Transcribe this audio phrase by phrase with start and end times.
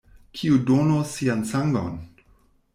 [0.39, 2.03] Kiu donos sian sangon?